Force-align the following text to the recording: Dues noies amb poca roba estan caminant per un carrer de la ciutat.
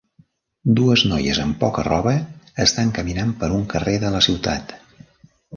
Dues 0.79 1.03
noies 1.11 1.41
amb 1.43 1.57
poca 1.65 1.83
roba 1.89 2.15
estan 2.65 2.95
caminant 2.97 3.37
per 3.43 3.51
un 3.59 3.69
carrer 3.75 3.97
de 4.07 4.15
la 4.17 4.27
ciutat. 4.31 4.79